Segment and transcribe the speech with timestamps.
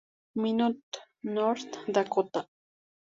[0.43, 0.95] Minot,
[1.35, 2.43] North Dakota.